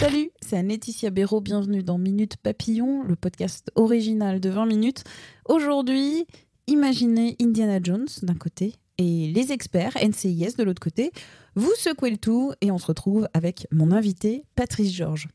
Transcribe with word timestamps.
Salut, 0.00 0.30
c'est 0.40 0.56
Anne-Laetitia 0.56 1.10
Béraud, 1.10 1.40
bienvenue 1.40 1.84
dans 1.84 1.96
Minute 1.96 2.36
Papillon, 2.38 3.04
le 3.04 3.14
podcast 3.14 3.70
original 3.76 4.40
de 4.40 4.50
20 4.50 4.66
minutes. 4.66 5.04
Aujourd'hui, 5.44 6.26
imaginez 6.66 7.36
Indiana 7.40 7.78
Jones 7.80 8.08
d'un 8.22 8.34
côté 8.34 8.74
et 8.98 9.30
les 9.32 9.52
experts 9.52 9.96
NCIS 10.02 10.56
de 10.58 10.64
l'autre 10.64 10.82
côté. 10.82 11.12
Vous 11.54 11.70
secouez 11.78 12.10
le 12.10 12.16
tout 12.16 12.52
et 12.60 12.72
on 12.72 12.78
se 12.78 12.86
retrouve 12.86 13.28
avec 13.32 13.68
mon 13.70 13.92
invité 13.92 14.42
Patrice 14.56 14.92
Georges. 14.92 15.28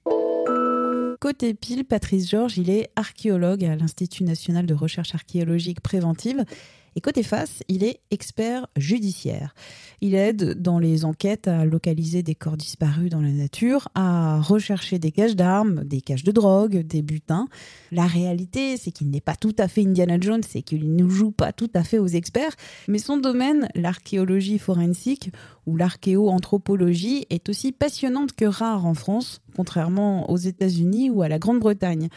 Côté 1.22 1.54
pile, 1.54 1.86
Patrice 1.86 2.30
Georges, 2.30 2.58
il 2.58 2.70
est 2.70 2.90
archéologue 2.98 3.64
à 3.64 3.78
l'Institut 3.78 4.26
national 4.26 4.66
de 4.66 4.74
recherche 4.74 5.16
archéologique 5.16 5.80
préventive. 5.80 6.44
Et 6.98 7.00
côté 7.00 7.22
face, 7.22 7.62
il 7.68 7.84
est 7.84 8.00
expert 8.10 8.66
judiciaire. 8.76 9.54
Il 10.02 10.16
aide 10.16 10.60
dans 10.60 10.80
les 10.80 11.06
enquêtes 11.06 11.48
à 11.48 11.64
localiser 11.64 12.24
des 12.24 12.34
corps 12.34 12.58
disparus 12.58 13.12
dans 13.12 13.22
la 13.22 13.30
nature, 13.30 13.88
à 13.94 14.42
rechercher 14.42 14.98
des 14.98 15.12
caches 15.12 15.36
d'armes, 15.36 15.84
des 15.84 16.02
caches 16.02 16.24
de 16.24 16.32
drogue, 16.32 16.80
des 16.80 17.04
butins. 17.04 17.50
La 17.92 18.08
réalité, 18.08 18.78
c'est 18.78 18.90
qu'il 18.90 19.12
n'est 19.12 19.22
pas 19.22 19.36
tout 19.36 19.56
à 19.60 19.68
fait 19.68 19.84
Indiana 19.86 20.18
Jones, 20.20 20.42
c'est 20.42 20.64
qu'il 20.64 20.96
ne 20.96 21.08
joue 21.08 21.30
pas 21.30 21.54
tout 21.54 21.70
à 21.76 21.84
fait 21.84 22.00
aux 22.00 22.08
experts, 22.08 22.56
mais 22.88 22.98
son 22.98 23.18
domaine, 23.18 23.70
l'archéologie 23.76 24.58
forensique 24.58 25.30
ou 25.68 25.78
l'archéoanthropologie, 25.78 27.28
est 27.30 27.48
aussi 27.48 27.74
passionnante 27.74 28.34
que 28.34 28.46
rare 28.46 28.88
en 28.88 28.96
France, 28.96 29.44
contrairement 29.56 30.32
aux 30.32 30.38
États-Unis 30.38 31.12
ou 31.12 31.22
à 31.22 31.30
la 31.30 31.38
Grande-Bretagne. 31.38 32.10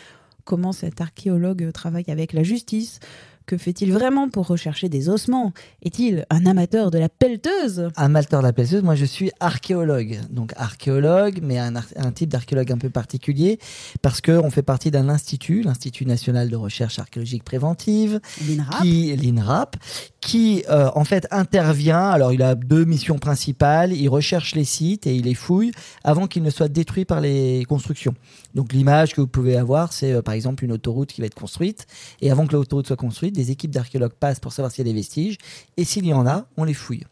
Comment 0.45 0.73
cet 0.73 1.03
archéologue 1.03 1.71
travaille 1.71 2.09
avec 2.11 2.33
la 2.33 2.43
justice, 2.43 2.99
que 3.47 3.57
fait-il 3.57 3.93
vraiment 3.93 4.29
pour 4.29 4.47
rechercher 4.47 4.89
des 4.89 5.09
ossements? 5.09 5.53
Est-il 5.83 6.25
un 6.31 6.47
amateur 6.47 6.91
de 6.91 6.99
la 6.99 7.09
pelleteuse? 7.09 7.89
Amateur 7.97 8.41
de 8.41 8.47
la 8.47 8.53
pelleteuse, 8.53 8.83
moi 8.83 8.95
je 8.95 9.05
suis 9.05 9.31
archéologue. 9.41 10.21
Donc 10.31 10.53
archéologue, 10.57 11.41
mais 11.43 11.59
un, 11.59 11.75
un 11.97 12.13
type 12.13 12.29
d'archéologue 12.31 12.71
un 12.73 12.79
peu 12.79 12.91
particulier, 12.91 13.59
parce 14.03 14.21
qu'on 14.21 14.51
fait 14.51 14.63
partie 14.63 14.91
d'un 14.91 15.09
institut, 15.09 15.63
l'Institut 15.63 16.07
national 16.07 16.49
de 16.49 16.57
recherche 16.57 16.99
archéologique 16.99 17.43
préventive, 17.45 18.21
L'INRAP. 18.47 18.83
qui 18.83 19.17
l'INRAP, 19.17 19.77
qui 20.21 20.65
euh, 20.71 20.91
en 20.95 21.05
fait 21.05 21.27
intervient. 21.31 22.11
Alors 22.11 22.33
il 22.33 22.43
a 22.43 22.55
deux 22.55 22.85
missions 22.85 23.19
principales. 23.19 23.93
Il 23.93 24.09
recherche 24.09 24.55
les 24.55 24.65
sites 24.65 25.07
et 25.07 25.15
il 25.15 25.25
les 25.25 25.35
fouille 25.35 25.73
avant 26.05 26.27
qu'ils 26.27 26.43
ne 26.43 26.51
soient 26.51 26.69
détruits 26.69 27.05
par 27.05 27.21
les 27.21 27.65
constructions. 27.69 28.15
Donc 28.55 28.73
l'image 28.73 29.15
que 29.15 29.21
vous 29.21 29.27
pouvez 29.27 29.57
avoir, 29.57 29.93
c'est 29.93 30.13
euh, 30.13 30.23
par 30.23 30.35
exemple 30.35 30.65
une 30.65 30.73
autoroute 30.73 31.13
qui 31.13 31.21
va 31.21 31.27
être 31.27 31.35
construite. 31.35 31.87
Et 32.21 32.31
avant 32.31 32.47
que 32.47 32.53
l'autoroute 32.53 32.87
soit 32.87 32.97
construite, 32.97 33.39
des 33.41 33.51
équipes 33.51 33.71
d'archéologues 33.71 34.13
passent 34.13 34.41
pour 34.41 34.53
savoir 34.53 34.71
s'il 34.71 34.87
y 34.87 34.91
a 34.91 34.93
des 34.93 34.99
vestiges. 34.99 35.39
Et 35.77 35.85
s'il 35.85 36.07
y 36.07 36.13
en 36.13 36.27
a, 36.27 36.47
on 36.57 36.65
les 36.65 36.75
fouille. 36.75 37.05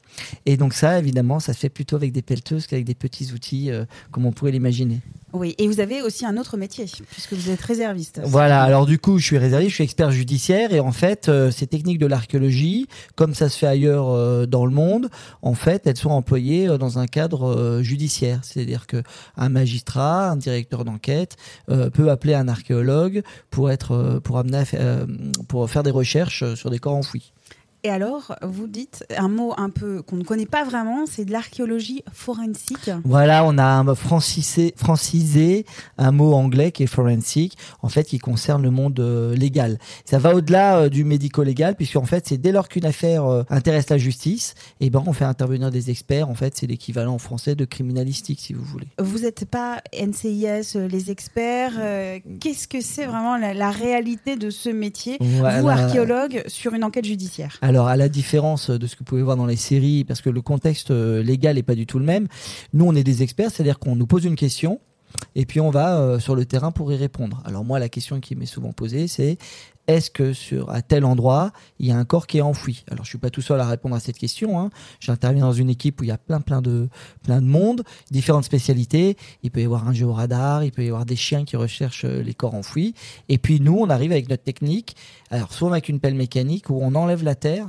Et 0.47 0.57
donc 0.57 0.75
ça, 0.75 0.99
évidemment, 0.99 1.41
ça 1.41 1.53
se 1.53 1.59
fait 1.59 1.69
plutôt 1.69 1.97
avec 1.97 2.13
des 2.13 2.23
pelleteuses 2.23 2.67
qu'avec 2.67 2.85
des 2.85 2.95
petits 2.95 3.33
outils 3.33 3.71
euh, 3.71 3.85
comme 4.11 4.27
on 4.27 4.33
pourrait 4.33 4.53
l'imaginer. 4.53 5.01
Oui, 5.35 5.55
et 5.59 5.69
vous 5.69 5.81
avez 5.81 6.01
aussi 6.01 6.25
un 6.25 6.39
autre 6.39 6.57
métier, 6.57 6.87
puisque 7.11 7.35
vous 7.35 7.51
êtes 7.51 7.61
réserviste. 7.61 8.19
Voilà, 8.25 8.63
alors 8.63 8.87
du 8.87 8.99
coup, 8.99 9.19
je 9.19 9.25
suis 9.25 9.37
réserviste, 9.37 9.71
je 9.71 9.75
suis 9.75 9.85
expert 9.85 10.11
judiciaire 10.11 10.73
et 10.73 10.81
en 10.81 10.91
fait, 10.91 11.29
euh, 11.29 11.51
ces 11.51 11.67
techniques 11.67 11.99
de 11.99 12.07
l'archéologie, 12.07 12.87
comme 13.15 13.35
ça 13.35 13.51
se 13.51 13.59
fait 13.59 13.67
ailleurs 13.67 14.09
euh, 14.09 14.47
dans 14.47 14.65
le 14.65 14.73
monde, 14.73 15.11
en 15.43 15.53
fait, 15.53 15.87
elles 15.87 15.99
sont 15.99 16.11
employées 16.11 16.67
dans 16.79 16.99
un 16.99 17.07
cadre 17.07 17.81
judiciaire. 17.83 18.41
C'est-à-dire 18.43 18.87
que 18.87 19.03
un 19.37 19.51
magistrat, 19.51 20.31
un 20.31 20.37
directeur 20.37 20.85
d'enquête 20.85 21.37
peut 21.67 22.11
appeler 22.11 22.35
un 22.35 22.49
archéologue 22.49 23.23
pour 23.51 23.71
être 23.71 24.21
pour 24.25 24.39
amener 24.39 24.59
à 24.59 25.07
pour 25.47 25.69
faire 25.69 25.83
des 25.83 25.91
recherches 25.91 26.08
euh, 26.43 26.57
sur 26.57 26.71
des 26.71 26.79
corps 26.79 26.95
enfouis. 26.95 27.33
Et 27.85 27.91
alors, 27.91 28.35
vous 28.43 28.67
dites 28.67 29.05
un 29.17 29.29
mot 29.29 29.55
un 29.57 29.71
peu 29.71 30.03
qu'on 30.03 30.17
ne 30.17 30.25
connaît 30.25 30.47
pas 30.47 30.65
vraiment, 30.65 31.07
c'est 31.07 31.25
de 31.25 31.31
l'archéologie 31.31 32.03
forensique. 32.13 32.91
Voilà, 33.05 33.45
on 33.45 33.57
a 33.57 33.65
un 33.65 33.95
francisé, 33.95 34.75
francisé, 34.77 35.65
un 35.97 36.11
mot 36.11 36.33
anglais 36.33 36.73
qui 36.73 36.83
est 36.83 36.89
forensic, 36.89 37.57
en 37.83 37.89
fait, 37.89 38.03
qui 38.03 38.19
concerne 38.19 38.63
le 38.63 38.73
monde 38.73 38.99
euh, 38.99 39.33
légal. 39.37 39.79
Ça 40.05 40.19
va 40.19 40.35
au-delà 40.35 40.79
euh, 40.79 40.89
du 40.89 41.05
médico-légal, 41.05 41.77
puisqu'en 41.77 42.05
fait, 42.05 42.27
c'est 42.27 42.37
dès 42.39 42.51
lors 42.51 42.69
qu'une 42.69 42.85
affaire 42.85 43.25
euh, 43.27 43.45
intéresse 43.49 43.91
la 43.91 43.99
justice, 43.99 44.57
et 44.81 44.91
ben, 44.91 45.05
on 45.07 45.13
fait 45.13 45.25
intervenir 45.25 45.71
des 45.71 45.91
experts. 45.91 46.29
En 46.29 46.35
fait, 46.35 46.57
c'est 46.57 46.67
l'équivalent 46.67 47.15
en 47.15 47.19
français 47.19 47.55
de 47.55 47.65
criminalistique, 47.65 48.41
si 48.41 48.55
vous 48.55 48.65
voulez. 48.65 48.89
Vous 48.99 49.21
n'êtes 49.21 49.45
pas 49.45 49.83
NCIS, 49.97 50.77
les 50.91 51.13
experts. 51.13 51.75
Qu'est-ce 52.41 52.67
que 52.67 52.81
c'est 52.81 53.07
vraiment 53.07 53.37
la, 53.37 53.55
la 53.55 53.71
réalité 53.71 54.35
de 54.35 54.51
ce 54.51 54.69
métier, 54.69 55.17
vous, 55.21 55.69
archéologue, 55.69 56.43
sur 56.49 56.75
une 56.75 56.83
enquête 56.83 57.05
judiciaire? 57.05 57.59
Alors, 57.69 57.89
à 57.89 57.97
la 57.97 58.09
différence 58.09 58.71
de 58.71 58.87
ce 58.87 58.95
que 58.95 59.01
vous 59.01 59.05
pouvez 59.05 59.21
voir 59.21 59.37
dans 59.37 59.45
les 59.45 59.55
séries, 59.55 60.03
parce 60.03 60.23
que 60.23 60.31
le 60.31 60.41
contexte 60.41 60.91
euh, 60.91 61.23
légal 61.23 61.57
n'est 61.57 61.63
pas 61.63 61.75
du 61.75 61.85
tout 61.85 61.99
le 61.99 62.05
même, 62.07 62.27
nous, 62.73 62.87
on 62.87 62.95
est 62.95 63.05
des 63.05 63.23
experts, 63.23 63.51
c'est-à-dire 63.51 63.79
qu'on 63.79 63.95
nous 63.95 64.07
pose 64.07 64.25
une 64.25 64.37
question, 64.37 64.81
et 65.35 65.47
puis 65.47 65.61
on 65.61 65.71
va 65.71 65.99
euh, 65.99 66.19
sur 66.19 66.35
le 66.35 66.45
terrain 66.45 66.71
pour 66.71 66.93
y 66.93 66.97
répondre. 66.97 67.43
Alors 67.45 67.65
moi, 67.65 67.79
la 67.79 67.89
question 67.89 68.21
qui 68.21 68.37
m'est 68.37 68.47
souvent 68.47 68.73
posée, 68.73 69.09
c'est 69.09 69.39
est-ce 69.89 70.11
que 70.11 70.35
sur 70.35 70.71
à 70.71 70.83
tel 70.83 71.05
endroit, 71.05 71.51
il 71.79 71.87
y 71.87 71.93
a 71.93 71.97
un 71.97 72.05
corps 72.05 72.27
qui 72.27 72.39
est 72.39 72.43
enfoui? 72.43 72.85
Alors, 72.91 73.05
je 73.05 73.09
suis 73.09 73.19
pas 73.19 73.31
tout 73.31 73.41
seul 73.41 73.59
à 73.59 73.67
répondre 73.67 73.97
à 73.97 74.01
cette 74.01 74.19
question. 74.19 74.61
Hein. 74.61 74.69
J'interviens 75.01 75.47
dans 75.47 75.53
une 75.53 75.71
équipe 75.71 76.01
où 76.01 76.05
il 76.05 76.09
y 76.09 76.13
a 76.13 76.19
plein, 76.19 76.43
plein 76.43 76.61
de, 76.61 76.89
plein 77.23 77.41
de 77.41 77.47
monde, 77.47 77.83
différentes 78.11 78.45
spécialités. 78.45 79.17
Il 79.43 79.51
peut 79.51 79.63
y 79.63 79.65
avoir 79.65 79.89
un 79.89 79.95
géoradar, 79.95 80.63
il 80.63 80.73
peut 80.73 80.85
y 80.85 80.89
avoir 80.89 81.07
des 81.07 81.17
chiens 81.17 81.47
qui 81.47 81.57
recherchent 81.57 82.05
euh, 82.05 82.23
les 82.23 82.35
corps 82.35 82.55
enfouis. 82.55 82.95
Et 83.31 83.39
puis 83.39 83.61
nous, 83.61 83.79
on 83.79 83.89
arrive 83.89 84.13
avec 84.13 84.29
notre 84.29 84.43
technique. 84.43 84.95
Alors, 85.31 85.55
soit 85.55 85.71
avec 85.71 85.89
une 85.89 86.01
pelle 86.01 86.15
mécanique 86.15 86.69
où 86.69 86.79
on 86.83 86.95
enlève 86.95 87.25
la 87.25 87.35
terre. 87.35 87.69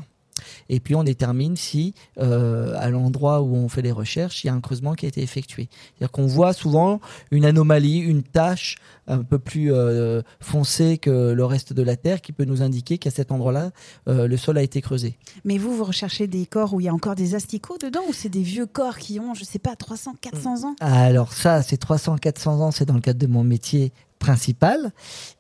Et 0.70 0.80
puis 0.80 0.96
on 0.96 1.04
détermine 1.04 1.56
si, 1.56 1.94
euh, 2.20 2.74
à 2.78 2.90
l'endroit 2.90 3.42
où 3.42 3.56
on 3.56 3.70
fait 3.70 3.82
les 3.82 3.92
recherches, 3.92 4.44
il 4.44 4.48
y 4.48 4.50
a 4.50 4.54
un 4.54 4.62
creusement 4.62 4.94
qui 4.94 5.06
a 5.06 5.10
été 5.10 5.22
effectué. 5.22 5.70
C'est-à-dire 5.72 6.12
qu'on 6.12 6.28
voit 6.28 6.54
souvent 6.54 7.00
une 7.32 7.46
anomalie, 7.46 7.98
une 8.00 8.24
tache 8.24 8.78
un 9.08 9.24
peu 9.24 9.40
plus 9.40 9.74
euh, 9.74 10.22
foncée 10.40 10.98
que 10.98 11.32
le 11.32 11.46
reste 11.46 11.74
de 11.74 11.82
la 11.82 11.96
Terre 11.96 12.22
qui 12.22 12.32
peut 12.32 12.46
nous 12.46 12.62
indiquer 12.62 12.98
qu'à 12.98 13.10
cet 13.10 13.32
endroit-là, 13.32 13.72
euh, 14.08 14.28
le 14.28 14.38
sol 14.38 14.58
a 14.58 14.62
été 14.62 14.82
creusé. 14.82 15.18
Mais 15.44 15.58
vous, 15.58 15.76
vous 15.76 15.84
recherchez 15.84 16.28
des 16.28 16.46
corps 16.46 16.74
où 16.74 16.80
il 16.80 16.86
y 16.86 16.90
a 16.90 16.94
encore 16.94 17.16
des 17.16 17.36
asticots 17.36 17.78
dedans 17.78 18.02
ou 18.08 18.14
c'est 18.14 18.30
des 18.30 18.44
vieux 18.44 18.68
corps 18.68 18.98
qui 18.98 19.20
ont, 19.20 19.34
je 19.34 19.44
sais 19.44 19.60
pas, 19.60 19.76
300, 19.76 20.16
400 20.22 20.68
ans? 20.68 20.76
Alors 20.80 21.34
ça, 21.34 21.64
c'est 21.64 21.78
300, 21.78 22.18
400 22.18 22.62
ans, 22.62 22.72
c'est 22.72 22.86
dans 22.86 22.94
le 22.94 23.02
cadre 23.02 23.20
de 23.20 23.28
mon 23.28 23.44
métier 23.44 23.92
principal, 24.20 24.92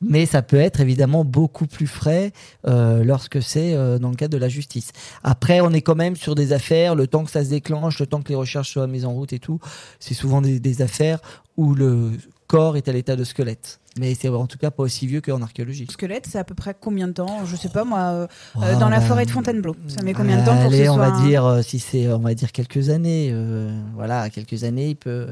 mais 0.01 0.25
ça 0.25 0.41
peut 0.41 0.57
être 0.57 0.79
évidemment 0.79 1.23
beaucoup 1.25 1.67
plus 1.67 1.87
frais 1.87 2.31
euh, 2.67 3.03
lorsque 3.03 3.41
c'est 3.41 3.75
euh, 3.75 3.99
dans 3.99 4.09
le 4.09 4.15
cadre 4.15 4.33
de 4.33 4.37
la 4.37 4.49
justice. 4.49 4.91
Après, 5.23 5.61
on 5.61 5.71
est 5.71 5.81
quand 5.81 5.95
même 5.95 6.15
sur 6.15 6.33
des 6.33 6.53
affaires, 6.53 6.95
le 6.95 7.05
temps 7.05 7.25
que 7.25 7.31
ça 7.31 7.43
se 7.43 7.49
déclenche, 7.49 7.99
le 7.99 8.07
temps 8.07 8.21
que 8.21 8.29
les 8.29 8.35
recherches 8.35 8.71
soient 8.71 8.87
mises 8.87 9.05
en 9.05 9.13
route 9.13 9.33
et 9.33 9.39
tout, 9.39 9.59
c'est 9.99 10.13
souvent 10.13 10.41
des, 10.41 10.59
des 10.59 10.81
affaires 10.81 11.19
où 11.57 11.75
le 11.75 12.11
corps 12.47 12.77
est 12.77 12.87
à 12.87 12.93
l'état 12.93 13.15
de 13.15 13.23
squelette. 13.23 13.79
Mais 13.99 14.15
c'est 14.15 14.29
en 14.29 14.47
tout 14.47 14.57
cas 14.57 14.71
pas 14.71 14.83
aussi 14.83 15.05
vieux 15.07 15.19
qu'en 15.19 15.41
archéologie. 15.41 15.85
Squelette, 15.91 16.25
c'est 16.29 16.39
à 16.39 16.45
peu 16.45 16.55
près 16.55 16.73
combien 16.79 17.07
de 17.09 17.13
temps 17.13 17.45
Je 17.45 17.55
sais 17.57 17.67
pas 17.69 17.83
moi, 17.83 17.99
euh, 17.99 18.27
Oh, 18.55 18.61
euh, 18.63 18.79
dans 18.79 18.87
la 18.89 18.99
bah, 18.99 19.05
forêt 19.05 19.25
de 19.25 19.31
Fontainebleau. 19.31 19.75
Ça 19.87 20.01
met 20.03 20.13
combien 20.13 20.39
de 20.39 20.45
temps 20.45 20.55
pour 20.61 20.71
que 20.71 20.77
ce 20.77 20.89
on 20.89 20.95
soit 20.95 21.09
va 21.09 21.21
dire 21.27 21.45
euh, 21.45 21.61
si 21.61 21.79
c'est 21.79 22.07
on 22.11 22.19
va 22.19 22.33
dire 22.33 22.51
quelques 22.53 22.89
années 22.89 23.29
euh, 23.33 23.69
voilà, 23.95 24.29
quelques 24.29 24.63
années, 24.63 24.89
il 24.89 24.95
peut 24.95 25.27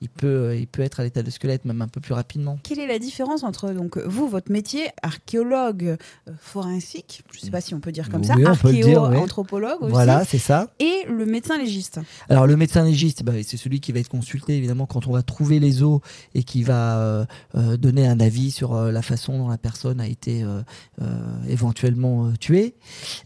il 0.00 0.08
peut 0.08 0.56
il 0.58 0.66
peut 0.66 0.82
être 0.82 0.98
à 1.00 1.04
l'état 1.04 1.22
de 1.22 1.30
squelette 1.30 1.64
même 1.64 1.80
un 1.80 1.86
peu 1.88 2.00
plus 2.00 2.14
rapidement. 2.14 2.58
Quelle 2.64 2.80
est 2.80 2.86
la 2.88 2.98
différence 2.98 3.44
entre 3.44 3.70
donc 3.70 3.96
vous, 3.98 4.28
votre 4.28 4.50
métier, 4.50 4.88
archéologue 5.02 5.96
euh, 6.28 6.32
forensique, 6.40 7.22
je 7.32 7.38
sais 7.40 7.50
pas 7.50 7.60
si 7.60 7.74
on 7.74 7.80
peut 7.80 7.92
dire 7.92 8.08
comme 8.10 8.24
ça, 8.24 8.34
Oui, 8.34 8.42
oui. 8.42 8.48
archéo-anthropologue 8.48 9.82
aussi, 9.82 9.92
Voilà, 9.92 10.24
c'est 10.24 10.38
ça. 10.38 10.68
et 10.80 11.04
le 11.08 11.24
médecin 11.26 11.56
légiste. 11.58 12.00
Alors 12.28 12.46
le 12.46 12.56
médecin 12.56 12.82
légiste, 12.82 13.22
bah, 13.22 13.32
c'est 13.44 13.56
celui 13.56 13.78
qui 13.80 13.92
va 13.92 14.00
être 14.00 14.08
consulté 14.08 14.56
évidemment 14.56 14.86
quand 14.86 15.06
on 15.06 15.12
va 15.12 15.22
trouver 15.22 15.60
les 15.60 15.82
os 15.82 16.00
et 16.34 16.42
qui 16.42 16.62
va 16.64 17.26
donner 17.54 18.07
un 18.08 18.20
avis 18.20 18.50
sur 18.50 18.74
la 18.74 19.02
façon 19.02 19.38
dont 19.38 19.48
la 19.48 19.58
personne 19.58 20.00
a 20.00 20.06
été 20.06 20.44
éventuellement 21.48 22.32
tuée. 22.38 22.74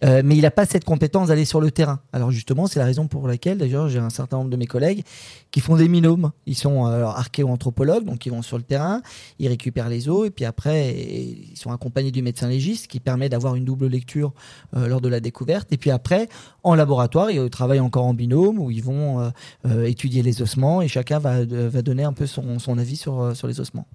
mais 0.02 0.37
il 0.37 0.43
n'a 0.43 0.50
pas 0.50 0.67
cette 0.67 0.84
compétence 0.84 1.29
d'aller 1.29 1.44
sur 1.44 1.61
le 1.61 1.70
terrain. 1.70 2.00
Alors 2.12 2.31
justement, 2.31 2.67
c'est 2.67 2.79
la 2.79 2.84
raison 2.84 3.06
pour 3.06 3.26
laquelle, 3.29 3.58
d'ailleurs, 3.58 3.88
j'ai 3.88 3.99
un 3.99 4.11
certain 4.11 4.38
nombre 4.38 4.50
de 4.50 4.56
mes 4.56 4.67
collègues 4.67 5.05
qui 5.50 5.61
font 5.61 5.76
des 5.76 5.88
binômes. 5.88 6.32
Ils 6.46 6.56
sont 6.56 6.87
archéo-anthropologues, 6.87 8.05
donc 8.05 8.26
ils 8.26 8.31
vont 8.31 8.43
sur 8.43 8.56
le 8.56 8.64
terrain, 8.64 9.02
ils 9.38 9.49
récupèrent 9.49 9.88
les 9.88 10.08
os, 10.08 10.26
et 10.26 10.31
puis 10.31 10.44
après, 10.44 10.94
ils 10.94 11.56
sont 11.56 11.70
accompagnés 11.70 12.11
du 12.11 12.23
médecin 12.23 12.49
légiste, 12.49 12.87
qui 12.87 13.00
permet 13.00 13.29
d'avoir 13.29 13.55
une 13.55 13.64
double 13.64 13.87
lecture 13.87 14.32
lors 14.75 15.00
de 15.00 15.08
la 15.08 15.20
découverte. 15.20 15.73
Et 15.73 15.76
puis 15.76 15.90
après, 15.90 16.29
en 16.62 16.75
laboratoire, 16.75 17.31
ils 17.31 17.50
travaillent 17.50 17.81
encore 17.81 18.06
en 18.06 18.14
binôme, 18.14 18.58
où 18.58 18.70
ils 18.70 18.82
vont 18.82 19.32
étudier 19.84 20.23
les 20.23 20.43
ossements, 20.43 20.82
et 20.82 20.88
chacun 20.88 21.19
va, 21.19 21.44
donner 21.44 22.05
un 22.05 22.12
peu 22.12 22.26
son, 22.26 22.58
son 22.58 22.79
avis 22.79 22.96
sur, 22.96 23.37
sur 23.37 23.46
les 23.46 23.61
ossements. 23.61 23.87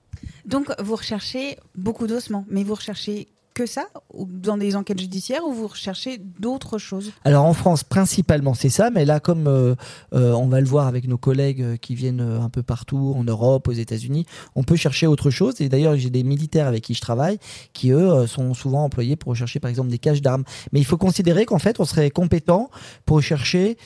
Donc, 0.46 0.67
vous 0.80 0.96
recherchez 0.96 1.58
beaucoup 1.76 2.08
d'ossements, 2.08 2.46
mais 2.50 2.64
vous 2.64 2.76
recherchez 2.76 3.28
que 3.58 3.66
ça 3.66 3.88
dans 4.14 4.56
des 4.56 4.76
enquêtes 4.76 5.00
judiciaires 5.00 5.44
ou 5.44 5.52
vous 5.52 5.66
recherchez 5.66 6.20
d'autres 6.40 6.78
choses? 6.78 7.12
Alors 7.26 7.44
en 7.44 7.54
France, 7.54 7.84
principalement 7.84 8.54
c'est 8.54 8.70
ça, 8.70 8.92
mais 8.92 9.04
là 9.04 9.20
comme 9.20 9.48
euh, 9.48 9.74
euh, 10.14 10.32
on 10.34 10.48
va 10.48 10.62
le 10.62 10.68
voir 10.68 10.86
avec 10.86 11.08
nos 11.08 11.18
collègues 11.18 11.64
euh, 11.64 11.76
qui 11.76 11.96
viennent 11.96 12.22
un 12.22 12.50
peu 12.50 12.62
partout 12.62 13.16
en 13.18 13.24
Europe, 13.24 13.68
aux 13.68 13.72
États-Unis, 13.72 14.28
on 14.56 14.62
peut 14.62 14.76
chercher 14.76 15.08
autre 15.08 15.32
chose. 15.32 15.60
Et 15.60 15.70
d'ailleurs, 15.70 15.96
j'ai 15.98 16.12
des 16.12 16.24
militaires 16.24 16.68
avec 16.68 16.84
qui 16.84 16.94
je 16.94 17.02
travaille 17.02 17.40
qui 17.74 17.90
eux 17.92 18.28
sont 18.28 18.54
souvent 18.54 18.84
employés 18.84 19.16
pour 19.16 19.32
rechercher 19.32 19.60
par 19.60 19.70
exemple 19.70 19.90
des 19.90 19.98
caches 19.98 20.22
d'armes. 20.22 20.44
Mais 20.72 20.80
il 20.80 20.86
faut 20.86 20.98
considérer 20.98 21.46
qu'en 21.46 21.60
fait, 21.60 21.80
on 21.80 21.86
serait 21.86 22.12
compétent 22.12 22.70
pour 23.06 23.18
rechercher 23.18 23.78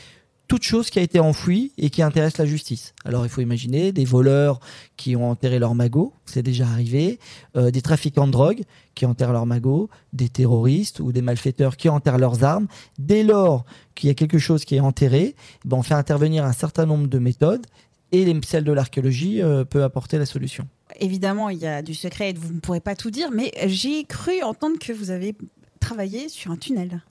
toute 0.52 0.64
chose 0.64 0.90
qui 0.90 1.00
a 1.00 1.02
été 1.02 1.22
enfouie 1.22 1.72
et 1.78 1.90
qui 1.90 2.02
intéresse 2.02 2.38
la 2.38 2.46
justice. 2.46 2.94
Alors 3.06 3.26
il 3.26 3.30
faut 3.30 3.40
imaginer 3.40 3.94
des 3.94 4.04
voleurs 4.04 4.60
qui 4.98 5.16
ont 5.16 5.30
enterré 5.30 5.60
leur 5.60 5.76
magot, 5.76 6.12
c'est 6.26 6.44
déjà 6.44 6.68
arrivé, 6.68 7.20
euh, 7.56 7.72
des 7.72 7.82
trafiquants 7.82 8.28
de 8.28 8.34
drogue 8.34 8.64
qui 8.94 9.06
enterrent 9.06 9.32
leur 9.32 9.46
magot, 9.46 9.90
des 10.12 10.28
terroristes 10.28 11.00
ou 11.00 11.14
des 11.14 11.22
malfaiteurs 11.22 11.78
qui 11.78 11.88
enterrent 11.88 12.18
leurs 12.18 12.44
armes. 12.44 12.68
Dès 13.00 13.24
lors 13.24 13.64
qu'il 13.96 14.10
y 14.10 14.12
a 14.12 14.14
quelque 14.14 14.40
chose 14.40 14.66
qui 14.66 14.76
est 14.76 14.82
enterré, 14.82 15.38
ben 15.64 15.78
on 15.78 15.84
fait 15.84 15.94
intervenir 15.94 16.44
un 16.44 16.52
certain 16.52 16.86
nombre 16.86 17.08
de 17.08 17.18
méthodes 17.18 17.66
et 18.12 18.36
celle 18.46 18.66
de 18.66 18.74
l'archéologie 18.74 19.42
euh, 19.42 19.64
peut 19.64 19.86
apporter 19.86 20.18
la 20.18 20.26
solution. 20.26 20.68
Évidemment, 21.00 21.48
il 21.48 21.60
y 21.60 21.66
a 21.66 21.82
du 21.82 21.94
secret 21.94 22.32
et 22.32 22.34
vous 22.34 22.54
ne 22.54 22.60
pourrez 22.60 22.82
pas 22.82 22.98
tout 22.98 23.10
dire, 23.10 23.32
mais 23.32 23.54
j'ai 23.68 24.04
cru 24.04 24.42
entendre 24.44 24.78
que 24.80 24.92
vous 24.92 25.12
avez 25.12 25.34
travaillé 25.80 26.28
sur 26.28 26.52
un 26.52 26.58
tunnel. 26.58 27.02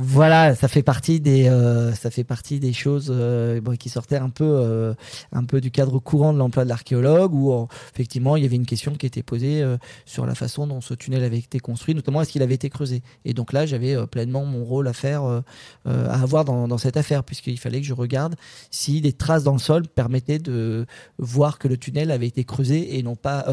Voilà, 0.00 0.54
ça 0.54 0.68
fait 0.68 0.84
partie 0.84 1.18
des, 1.18 1.48
euh, 1.48 1.92
ça 1.92 2.12
fait 2.12 2.22
partie 2.22 2.60
des 2.60 2.72
choses 2.72 3.08
euh, 3.10 3.60
qui 3.80 3.88
sortaient 3.88 4.16
un 4.16 4.28
peu, 4.30 4.44
euh, 4.44 4.94
un 5.32 5.42
peu 5.42 5.60
du 5.60 5.72
cadre 5.72 5.98
courant 5.98 6.32
de 6.32 6.38
l'emploi 6.38 6.62
de 6.62 6.68
l'archéologue, 6.68 7.34
où 7.34 7.66
effectivement 7.92 8.36
il 8.36 8.44
y 8.44 8.46
avait 8.46 8.54
une 8.54 8.64
question 8.64 8.94
qui 8.94 9.06
était 9.06 9.24
posée 9.24 9.64
sur 10.06 10.24
la 10.24 10.36
façon 10.36 10.68
dont 10.68 10.80
ce 10.80 10.94
tunnel 10.94 11.24
avait 11.24 11.38
été 11.38 11.58
construit, 11.58 11.96
notamment 11.96 12.22
est-ce 12.22 12.30
qu'il 12.30 12.42
avait 12.42 12.54
été 12.54 12.70
creusé? 12.70 13.02
Et 13.24 13.34
donc 13.34 13.52
là, 13.52 13.66
j'avais 13.66 13.96
pleinement 14.06 14.44
mon 14.44 14.64
rôle 14.64 14.86
à 14.86 14.92
faire, 14.92 15.24
à 15.24 16.22
avoir 16.22 16.44
dans, 16.44 16.68
dans 16.68 16.78
cette 16.78 16.96
affaire, 16.96 17.24
puisqu'il 17.24 17.58
fallait 17.58 17.80
que 17.80 17.86
je 17.86 17.94
regarde 17.94 18.36
si 18.70 19.00
des 19.00 19.12
traces 19.12 19.42
dans 19.42 19.54
le 19.54 19.58
sol 19.58 19.88
permettaient 19.88 20.38
de 20.38 20.86
voir 21.18 21.58
que 21.58 21.66
le 21.66 21.76
tunnel 21.76 22.12
avait 22.12 22.28
été 22.28 22.44
creusé 22.44 22.98
et 22.98 23.02
non 23.02 23.16
pas 23.16 23.46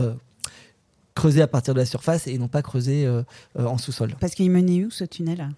creusé 1.16 1.42
à 1.42 1.48
partir 1.48 1.74
de 1.74 1.80
la 1.80 1.88
surface 1.88 2.28
et 2.28 2.38
non 2.38 2.50
pas 2.50 2.62
creusé 2.62 3.10
en 3.58 3.80
sous-sol. 3.80 4.14
Parce 4.20 4.36
qu'il 4.36 4.52
menait 4.52 4.86
où 4.86 4.92
ce 4.92 5.06
tunnel? 5.06 5.50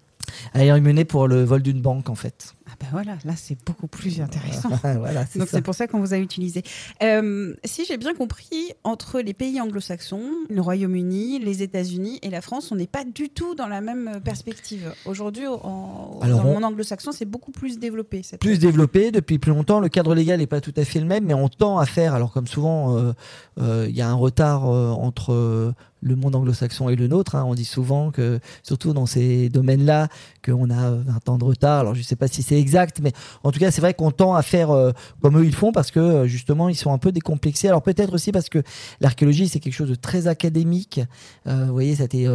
Est 0.76 0.80
mené 0.80 1.04
pour 1.04 1.28
le 1.28 1.44
vol 1.44 1.62
d'une 1.62 1.80
banque 1.80 2.08
en 2.08 2.14
fait. 2.14 2.54
Ah 2.70 2.74
ben 2.80 2.86
voilà, 2.92 3.16
là 3.24 3.32
c'est 3.36 3.56
beaucoup 3.64 3.86
plus 3.86 4.20
intéressant. 4.20 4.68
voilà, 4.82 5.24
Donc 5.36 5.48
c'est 5.48 5.62
pour 5.62 5.74
ça 5.74 5.86
qu'on 5.86 6.00
vous 6.00 6.12
a 6.12 6.18
utilisé. 6.18 6.62
Euh, 7.02 7.54
si 7.64 7.84
j'ai 7.86 7.96
bien 7.96 8.14
compris, 8.14 8.72
entre 8.84 9.20
les 9.20 9.32
pays 9.32 9.60
anglo-saxons, 9.60 10.30
le 10.50 10.60
Royaume-Uni, 10.60 11.38
les 11.38 11.62
États-Unis 11.62 12.18
et 12.22 12.30
la 12.30 12.42
France, 12.42 12.70
on 12.70 12.76
n'est 12.76 12.86
pas 12.86 13.04
du 13.04 13.30
tout 13.30 13.54
dans 13.54 13.68
la 13.68 13.80
même 13.80 14.20
perspective. 14.22 14.92
Aujourd'hui, 15.06 15.44
dans 15.44 16.20
le 16.22 16.34
monde 16.34 16.64
anglo-saxon, 16.64 17.12
c'est 17.12 17.24
beaucoup 17.24 17.52
plus 17.52 17.78
développé. 17.78 18.22
Plus 18.40 18.58
développé 18.58 19.10
depuis 19.10 19.38
plus 19.38 19.52
longtemps. 19.52 19.80
Le 19.80 19.88
cadre 19.88 20.14
légal 20.14 20.38
n'est 20.38 20.46
pas 20.46 20.60
tout 20.60 20.74
à 20.76 20.84
fait 20.84 21.00
le 21.00 21.06
même, 21.06 21.24
mais 21.24 21.34
on 21.34 21.48
tend 21.48 21.78
à 21.78 21.86
faire. 21.86 22.14
Alors 22.14 22.32
comme 22.32 22.46
souvent, 22.46 22.96
euh, 22.96 23.12
euh, 23.60 23.86
il 23.88 23.96
y 23.96 24.02
a 24.02 24.08
un 24.08 24.14
retard 24.14 24.64
entre 24.64 25.74
le 26.00 26.16
monde 26.16 26.34
anglo-saxon 26.36 26.88
et 26.88 26.96
le 26.96 27.08
nôtre. 27.08 27.34
Hein. 27.34 27.44
On 27.46 27.54
dit 27.54 27.64
souvent 27.64 28.10
que, 28.10 28.40
surtout 28.62 28.92
dans 28.92 29.06
ces 29.06 29.48
domaines-là, 29.48 30.08
qu'on 30.44 30.70
a 30.70 30.90
20 30.90 31.28
ans 31.28 31.38
de 31.38 31.44
retard. 31.44 31.80
Alors 31.80 31.94
je 31.94 32.00
ne 32.00 32.04
sais 32.04 32.16
pas 32.16 32.28
si 32.28 32.42
c'est 32.42 32.57
exact, 32.58 33.00
mais 33.02 33.12
en 33.42 33.52
tout 33.52 33.58
cas, 33.58 33.70
c'est 33.70 33.80
vrai 33.80 33.94
qu'on 33.94 34.10
tend 34.10 34.34
à 34.34 34.42
faire 34.42 34.70
euh, 34.70 34.92
comme 35.20 35.38
eux 35.38 35.44
ils 35.44 35.54
font 35.54 35.72
parce 35.72 35.90
que 35.90 36.00
euh, 36.00 36.26
justement, 36.26 36.68
ils 36.68 36.76
sont 36.76 36.92
un 36.92 36.98
peu 36.98 37.12
décomplexés. 37.12 37.68
Alors 37.68 37.82
peut-être 37.82 38.14
aussi 38.14 38.32
parce 38.32 38.48
que 38.48 38.62
l'archéologie, 39.00 39.48
c'est 39.48 39.60
quelque 39.60 39.74
chose 39.74 39.90
de 39.90 39.94
très 39.94 40.26
académique. 40.26 41.00
Euh, 41.46 41.66
vous 41.66 41.72
voyez, 41.72 41.96
ça 41.96 42.02
a 42.02 42.06
été 42.06 42.26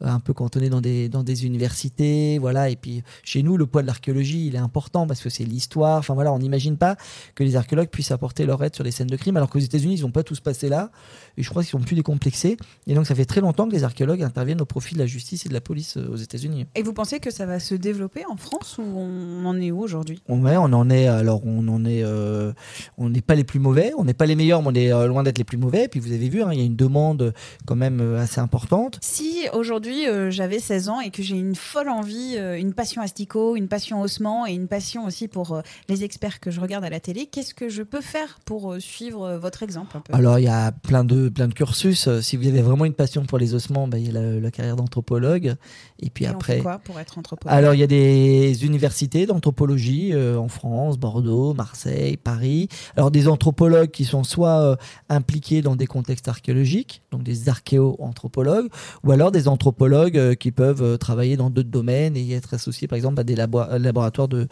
un 0.00 0.20
peu 0.20 0.32
cantonné 0.32 0.68
dans 0.68 0.80
des, 0.80 1.08
dans 1.08 1.22
des 1.22 1.46
universités. 1.46 2.38
Voilà. 2.38 2.70
Et 2.70 2.76
puis 2.76 3.02
chez 3.22 3.42
nous, 3.42 3.56
le 3.56 3.66
poids 3.66 3.82
de 3.82 3.86
l'archéologie, 3.86 4.46
il 4.46 4.54
est 4.54 4.58
important 4.58 5.06
parce 5.06 5.20
que 5.20 5.30
c'est 5.30 5.44
l'histoire. 5.44 5.98
Enfin 5.98 6.14
voilà, 6.14 6.32
on 6.32 6.38
n'imagine 6.38 6.76
pas 6.76 6.96
que 7.34 7.44
les 7.44 7.56
archéologues 7.56 7.88
puissent 7.88 8.10
apporter 8.10 8.46
leur 8.46 8.62
aide 8.62 8.74
sur 8.74 8.84
les 8.84 8.90
scènes 8.90 9.08
de 9.08 9.16
crime, 9.16 9.36
alors 9.36 9.50
qu'aux 9.50 9.58
États-Unis, 9.58 9.96
ils 9.98 10.02
n'ont 10.02 10.10
pas 10.10 10.22
tous 10.22 10.40
passé 10.40 10.68
là. 10.68 10.90
Et 11.36 11.42
je 11.42 11.50
crois 11.50 11.62
qu'ils 11.62 11.70
sont 11.70 11.80
plus 11.80 11.96
décomplexés. 11.96 12.56
Et 12.86 12.94
donc, 12.94 13.06
ça 13.06 13.14
fait 13.14 13.24
très 13.24 13.40
longtemps 13.40 13.68
que 13.68 13.72
les 13.72 13.84
archéologues 13.84 14.22
interviennent 14.22 14.60
au 14.60 14.66
profit 14.66 14.94
de 14.94 14.98
la 14.98 15.06
justice 15.06 15.46
et 15.46 15.48
de 15.48 15.54
la 15.54 15.60
police 15.60 15.96
aux 15.96 16.16
États-Unis. 16.16 16.66
Et 16.74 16.82
vous 16.82 16.92
pensez 16.92 17.20
que 17.20 17.30
ça 17.30 17.46
va 17.46 17.60
se 17.60 17.74
développer 17.74 18.24
en 18.26 18.36
France 18.36 18.78
ou 18.78 18.82
on 18.82 19.44
en 19.44 19.60
est 19.60 19.67
où 19.70 19.82
aujourd'hui? 19.82 20.20
Ouais, 20.28 20.56
on 20.56 20.64
en 20.64 20.90
est. 20.90 21.06
Alors, 21.06 21.42
on 21.44 21.66
en 21.68 21.84
est. 21.84 22.02
Euh, 22.02 22.52
on 22.96 23.08
n'est 23.08 23.20
pas 23.20 23.34
les 23.34 23.44
plus 23.44 23.60
mauvais, 23.60 23.92
on 23.98 24.04
n'est 24.04 24.14
pas 24.14 24.26
les 24.26 24.36
meilleurs, 24.36 24.62
mais 24.62 24.68
on 24.68 24.74
est 24.74 24.92
euh, 24.92 25.06
loin 25.06 25.22
d'être 25.22 25.38
les 25.38 25.44
plus 25.44 25.58
mauvais. 25.58 25.84
Et 25.84 25.88
puis, 25.88 26.00
vous 26.00 26.12
avez 26.12 26.28
vu, 26.28 26.42
hein, 26.42 26.50
il 26.52 26.58
y 26.58 26.62
a 26.62 26.64
une 26.64 26.76
demande 26.76 27.32
quand 27.66 27.76
même 27.76 28.00
euh, 28.00 28.20
assez 28.20 28.40
importante. 28.40 28.98
Si 29.02 29.46
aujourd'hui 29.52 30.04
j'avais 30.30 30.58
16 30.58 30.88
ans 30.88 31.00
et 31.00 31.10
que 31.10 31.22
j'ai 31.22 31.36
une 31.36 31.54
folle 31.54 31.88
envie, 31.88 32.36
une 32.36 32.72
passion 32.72 33.02
asticot, 33.02 33.56
une 33.56 33.68
passion 33.68 34.00
ossement 34.00 34.46
et 34.46 34.52
une 34.52 34.68
passion 34.68 35.04
aussi 35.04 35.28
pour 35.28 35.62
les 35.88 36.04
experts 36.04 36.40
que 36.40 36.50
je 36.50 36.60
regarde 36.60 36.84
à 36.84 36.90
la 36.90 37.00
télé, 37.00 37.26
qu'est-ce 37.26 37.54
que 37.54 37.68
je 37.68 37.82
peux 37.82 38.00
faire 38.00 38.38
pour 38.44 38.76
suivre 38.78 39.36
votre 39.36 39.62
exemple 39.62 39.96
un 39.96 40.00
peu? 40.00 40.14
Alors, 40.14 40.38
il 40.38 40.44
y 40.44 40.48
a 40.48 40.72
plein 40.72 41.04
de 41.04 41.28
plein 41.28 41.48
de 41.48 41.54
cursus. 41.54 42.08
Si 42.20 42.36
vous 42.36 42.46
avez 42.46 42.62
vraiment 42.62 42.84
une 42.84 42.94
passion 42.94 43.24
pour 43.24 43.38
les 43.38 43.54
ossements, 43.54 43.88
bah, 43.88 43.98
il 43.98 44.12
y 44.12 44.16
a 44.16 44.20
la, 44.20 44.50
carrière 44.50 44.76
d'anthropologue. 44.76 45.54
Et 46.00 46.10
puis 46.10 46.26
après. 46.26 46.58
quoi 46.58 46.78
pour 46.78 46.98
être 46.98 47.18
anthropologue? 47.18 47.56
Alors, 47.56 47.74
il 47.74 47.80
y 47.80 47.82
a 47.82 47.86
des 47.86 48.64
universités 48.64 49.26
d'anthropologie 49.26 49.57
euh, 49.60 50.36
en 50.36 50.48
France, 50.48 50.98
Bordeaux, 50.98 51.54
Marseille, 51.54 52.16
Paris. 52.16 52.68
Alors, 52.96 53.10
des 53.10 53.28
anthropologues 53.28 53.90
qui 53.90 54.04
sont 54.04 54.24
soit 54.24 54.60
euh, 54.60 54.76
impliqués 55.08 55.62
dans 55.62 55.76
des 55.76 55.86
contextes 55.86 56.28
archéologiques, 56.28 57.02
donc 57.10 57.22
des 57.22 57.48
archéo-anthropologues, 57.48 58.68
ou 59.04 59.12
alors 59.12 59.32
des 59.32 59.48
anthropologues 59.48 60.16
euh, 60.16 60.34
qui 60.34 60.52
peuvent 60.52 60.98
travailler 60.98 61.36
dans 61.36 61.50
d'autres 61.50 61.70
domaines 61.70 62.16
et 62.16 62.32
être 62.32 62.54
associés, 62.54 62.88
par 62.88 62.96
exemple, 62.96 63.20
à 63.20 63.24
des 63.24 63.36
laboratoires 63.36 64.28
de 64.28 64.48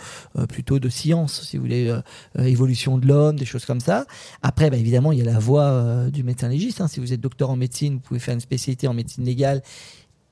plutôt 0.49 0.79
de 0.79 0.89
sciences, 0.89 1.43
si 1.43 1.57
vous 1.57 1.63
voulez, 1.63 1.95
évolution 2.39 2.99
de 2.99 3.07
l'homme, 3.07 3.39
des 3.39 3.45
choses 3.45 3.65
comme 3.65 3.81
ça. 3.81 4.07
Après, 4.43 4.71
bah, 4.71 4.77
évidemment, 4.77 5.13
il 5.13 5.19
y 5.19 5.23
a 5.23 5.25
la 5.25 5.39
voie 5.39 6.11
du 6.11 6.23
médecin 6.23 6.49
légiste. 6.49 6.81
Hein. 6.81 6.89
Si 6.89 7.01
vous 7.01 7.13
êtes 7.13 7.21
docteur 7.21 7.51
en 7.51 7.57
médecine, 7.57 7.95
vous 7.95 8.01
pouvez 8.01 8.21
faire 8.21 8.35
une 8.35 8.41
spécialité 8.41 8.89
en 8.89 8.95
médecine 8.95 9.25
légale 9.25 9.63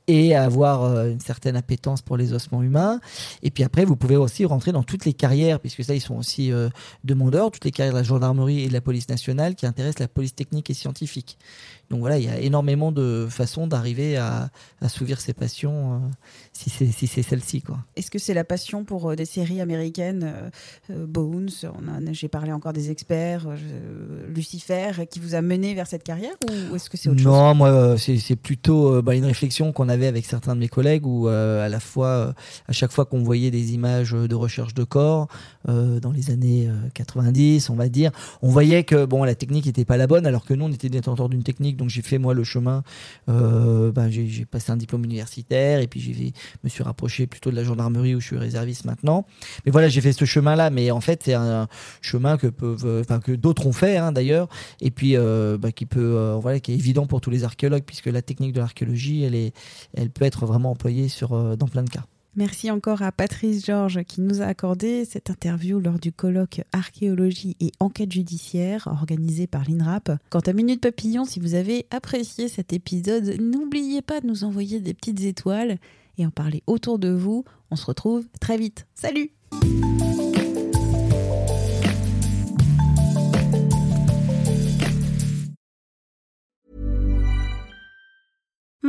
et 0.06 0.34
avoir 0.34 0.82
euh, 0.82 1.10
une 1.10 1.20
certaine 1.20 1.56
appétence 1.56 2.02
pour 2.02 2.16
les 2.16 2.32
ossements 2.32 2.62
humains. 2.62 3.00
Et 3.42 3.50
puis 3.50 3.64
après, 3.64 3.84
vous 3.84 3.96
pouvez 3.96 4.16
aussi 4.16 4.44
rentrer 4.44 4.72
dans 4.72 4.82
toutes 4.82 5.04
les 5.04 5.14
carrières, 5.14 5.60
puisque 5.60 5.84
ça, 5.84 5.94
ils 5.94 6.00
sont 6.00 6.16
aussi 6.16 6.52
euh, 6.52 6.68
demandeurs, 7.04 7.50
toutes 7.50 7.64
les 7.64 7.70
carrières 7.70 7.94
de 7.94 7.98
la 7.98 8.04
gendarmerie 8.04 8.62
et 8.62 8.68
de 8.68 8.72
la 8.72 8.80
police 8.80 9.08
nationale 9.08 9.54
qui 9.54 9.66
intéressent 9.66 10.00
la 10.00 10.08
police 10.08 10.34
technique 10.34 10.68
et 10.70 10.74
scientifique. 10.74 11.38
Donc 11.90 12.00
voilà, 12.00 12.18
il 12.18 12.24
y 12.24 12.28
a 12.28 12.38
énormément 12.38 12.92
de 12.92 13.26
façons 13.30 13.66
d'arriver 13.66 14.16
à 14.16 14.50
assouvir 14.80 15.20
ses 15.20 15.32
passions, 15.32 15.94
euh, 15.94 15.98
si 16.52 16.70
c'est 16.70 16.90
si 16.90 17.06
celle-ci. 17.06 17.62
Est-ce 17.96 18.10
que 18.10 18.18
c'est 18.18 18.34
la 18.34 18.44
passion 18.44 18.84
pour 18.84 19.10
euh, 19.10 19.16
des 19.16 19.24
séries 19.24 19.60
américaines, 19.60 20.32
euh, 20.90 21.06
Bones, 21.06 21.50
j'ai 22.12 22.28
parlé 22.28 22.52
encore 22.52 22.72
des 22.72 22.90
experts, 22.90 23.46
Lucifer, 24.28 24.92
qui 25.10 25.20
vous 25.20 25.34
a 25.34 25.42
mené 25.42 25.74
vers 25.74 25.86
cette 25.86 26.02
carrière 26.02 26.34
ou 26.70 26.76
est-ce 26.76 26.90
que 26.90 26.96
c'est 26.96 27.08
autre 27.08 27.18
chose? 27.18 27.26
Non, 27.26 27.54
moi, 27.54 27.96
c'est 27.98 28.36
plutôt 28.36 29.02
bah, 29.02 29.14
une 29.14 29.24
réflexion 29.24 29.72
qu'on 29.72 29.88
avait 29.88 30.06
avec 30.06 30.24
certains 30.26 30.54
de 30.54 30.60
mes 30.60 30.68
collègues 30.68 31.06
où 31.06 31.28
à 31.28 31.68
la 31.68 31.80
fois, 31.80 32.34
à 32.68 32.72
chaque 32.72 32.92
fois 32.92 33.04
qu'on 33.04 33.22
voyait 33.22 33.50
des 33.50 33.74
images 33.74 34.12
de 34.12 34.34
recherche 34.34 34.74
de 34.74 34.84
corps, 34.84 35.28
dans 35.66 36.12
les 36.12 36.30
années 36.30 36.68
90, 36.94 37.70
on 37.70 37.74
va 37.74 37.88
dire, 37.88 38.10
on 38.42 38.48
voyait 38.48 38.84
que 38.84 39.04
bon, 39.04 39.24
la 39.24 39.34
technique 39.34 39.66
n'était 39.66 39.84
pas 39.84 39.96
la 39.96 40.06
bonne, 40.06 40.26
alors 40.26 40.44
que 40.44 40.54
nous, 40.54 40.66
on 40.66 40.72
était 40.72 40.88
détenteurs 40.88 41.28
d'une 41.28 41.42
technique 41.42 41.73
donc 41.74 41.90
j'ai 41.90 42.02
fait 42.02 42.18
moi 42.18 42.34
le 42.34 42.44
chemin. 42.44 42.82
Euh, 43.28 43.92
ben, 43.92 44.08
j'ai 44.10 44.44
passé 44.44 44.72
un 44.72 44.76
diplôme 44.76 45.04
universitaire 45.04 45.80
et 45.80 45.86
puis 45.86 46.00
j'ai 46.00 46.32
me 46.62 46.68
suis 46.68 46.82
rapproché 46.82 47.26
plutôt 47.26 47.50
de 47.50 47.56
la 47.56 47.64
gendarmerie 47.64 48.14
où 48.14 48.20
je 48.20 48.26
suis 48.26 48.38
réserviste 48.38 48.84
maintenant. 48.84 49.26
Mais 49.64 49.72
voilà, 49.72 49.88
j'ai 49.88 50.00
fait 50.00 50.12
ce 50.12 50.24
chemin-là. 50.24 50.70
Mais 50.70 50.90
en 50.90 51.00
fait, 51.00 51.22
c'est 51.24 51.34
un 51.34 51.68
chemin 52.00 52.36
que 52.36 52.46
peuvent, 52.46 53.00
enfin 53.00 53.20
que 53.20 53.32
d'autres 53.32 53.66
ont 53.66 53.72
fait 53.72 53.96
hein, 53.96 54.12
d'ailleurs, 54.12 54.48
et 54.80 54.90
puis 54.90 55.16
euh, 55.16 55.58
ben, 55.58 55.72
qui 55.72 55.86
peut, 55.86 56.14
euh, 56.16 56.38
voilà, 56.40 56.60
qui 56.60 56.72
est 56.72 56.76
évident 56.76 57.06
pour 57.06 57.20
tous 57.20 57.30
les 57.30 57.44
archéologues 57.44 57.84
puisque 57.84 58.06
la 58.06 58.22
technique 58.22 58.52
de 58.52 58.60
l'archéologie, 58.60 59.24
elle 59.24 59.34
est, 59.34 59.54
elle 59.94 60.10
peut 60.10 60.24
être 60.24 60.46
vraiment 60.46 60.70
employée 60.70 61.08
sur 61.08 61.56
dans 61.56 61.68
plein 61.68 61.82
de 61.82 61.90
cas. 61.90 62.04
Merci 62.36 62.70
encore 62.70 63.02
à 63.02 63.12
Patrice 63.12 63.64
Georges 63.64 64.02
qui 64.02 64.20
nous 64.20 64.42
a 64.42 64.46
accordé 64.46 65.04
cette 65.04 65.30
interview 65.30 65.78
lors 65.78 66.00
du 66.00 66.10
colloque 66.10 66.62
Archéologie 66.72 67.56
et 67.60 67.70
enquête 67.78 68.10
judiciaire 68.10 68.88
organisé 68.88 69.46
par 69.46 69.62
l'INRAP. 69.68 70.10
Quant 70.30 70.40
à 70.40 70.52
Minute 70.52 70.80
Papillon, 70.80 71.24
si 71.24 71.38
vous 71.38 71.54
avez 71.54 71.86
apprécié 71.90 72.48
cet 72.48 72.72
épisode, 72.72 73.36
n'oubliez 73.40 74.02
pas 74.02 74.20
de 74.20 74.26
nous 74.26 74.42
envoyer 74.42 74.80
des 74.80 74.94
petites 74.94 75.22
étoiles 75.22 75.78
et 76.18 76.26
en 76.26 76.30
parler 76.30 76.64
autour 76.66 76.98
de 76.98 77.10
vous. 77.10 77.44
On 77.70 77.76
se 77.76 77.86
retrouve 77.86 78.26
très 78.40 78.56
vite. 78.56 78.86
Salut 78.94 79.30